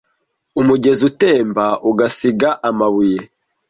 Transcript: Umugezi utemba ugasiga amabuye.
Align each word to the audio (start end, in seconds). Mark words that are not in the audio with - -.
Umugezi 0.61 1.01
utemba 1.09 1.65
ugasiga 1.89 2.49
amabuye. 2.69 3.19